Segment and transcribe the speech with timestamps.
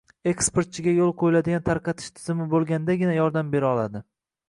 [0.29, 4.07] eksportchiga yo‘lga qo‘yilgan tarqatish tizimi bo‘lgandagina yordam bera oladi.